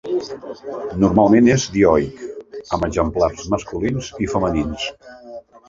[1.03, 2.25] Normalment és dioic,
[2.79, 4.91] amb exemplars masculins i femenins.